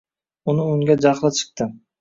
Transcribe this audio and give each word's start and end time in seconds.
Uni 0.53 0.65
unga 0.71 0.97
jahli 1.05 1.33
chiqdi. 1.41 1.73